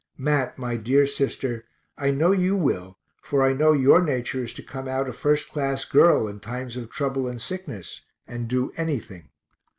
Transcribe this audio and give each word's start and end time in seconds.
Mat, 0.17 0.57
my 0.57 0.77
dear 0.77 1.05
sister, 1.05 1.63
I 1.95 2.09
know 2.09 2.31
you 2.31 2.55
will, 2.55 2.97
for 3.21 3.43
I 3.43 3.53
know 3.53 3.71
your 3.71 4.01
nature 4.01 4.43
is 4.43 4.53
to 4.55 4.63
come 4.63 4.87
out 4.87 5.07
a 5.07 5.13
first 5.13 5.49
class 5.51 5.85
girl 5.85 6.27
in 6.27 6.39
times 6.39 6.75
of 6.75 6.89
trouble 6.89 7.27
and 7.27 7.39
sickness, 7.39 8.01
and 8.27 8.47
do 8.47 8.73
anything. 8.77 9.29